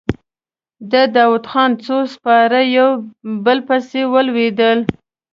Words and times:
د 0.91 0.93
داوودخان 1.15 1.71
څو 1.85 1.97
سپاره 2.13 2.59
يو 2.77 2.89
په 3.01 3.29
بل 3.45 3.59
پسې 3.67 4.01
ولوېدل. 4.13 4.79